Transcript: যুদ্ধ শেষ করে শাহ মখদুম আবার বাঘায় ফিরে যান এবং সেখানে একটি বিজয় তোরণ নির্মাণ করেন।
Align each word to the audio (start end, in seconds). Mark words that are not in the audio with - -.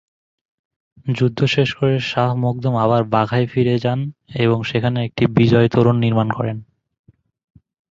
যুদ্ধ 1.09 1.39
শেষ 1.45 1.69
করে 1.73 1.95
শাহ 2.01 2.29
মখদুম 2.35 2.75
আবার 2.75 3.01
বাঘায় 3.05 3.47
ফিরে 3.47 3.75
যান 3.79 3.99
এবং 4.35 4.57
সেখানে 4.63 4.97
একটি 5.03 5.23
বিজয় 5.37 5.67
তোরণ 5.69 5.95
নির্মাণ 5.99 6.27
করেন। 6.31 6.57